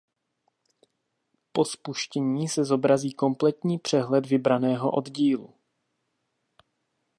[1.51, 5.53] Po spuštění se zobrazí kompletní přehled vybraného oddílu.